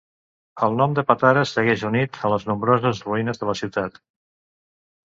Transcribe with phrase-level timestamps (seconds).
[0.67, 4.05] El nom de Patara segueix unit a les nombroses ruïnes de la ciutat.